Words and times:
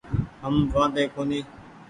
هم 0.43 0.55
وآڌي 0.73 1.03
ڪونيٚ۔ 1.15 1.47